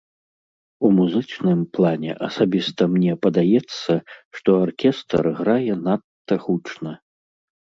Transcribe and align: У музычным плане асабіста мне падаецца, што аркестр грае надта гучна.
У 0.87 0.89
музычным 0.99 1.59
плане 1.77 2.11
асабіста 2.27 2.83
мне 2.95 3.13
падаецца, 3.25 3.91
што 4.39 4.49
аркестр 4.65 5.23
грае 5.43 5.73
надта 5.91 6.33
гучна. 6.49 6.91